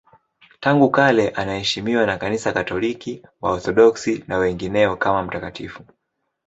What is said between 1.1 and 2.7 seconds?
anaheshimiwa na Kanisa